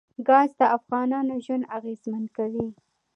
ګاز 0.27 0.49
د 0.59 0.61
افغانانو 0.77 1.33
ژوند 1.45 1.69
اغېزمن 1.77 2.23
کوي. 2.37 2.67